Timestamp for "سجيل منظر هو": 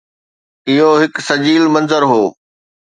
1.27-2.23